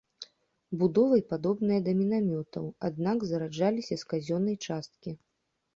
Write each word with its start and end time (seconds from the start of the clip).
Будовай 0.83 1.21
падобныя 1.33 1.79
да 1.89 1.95
мінамётаў, 1.99 2.65
аднак 2.91 3.17
зараджаліся 3.35 3.95
з 4.05 4.13
казённай 4.17 4.61
часткі. 4.69 5.11